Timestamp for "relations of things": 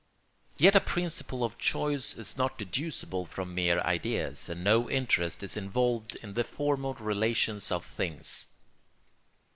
6.95-8.47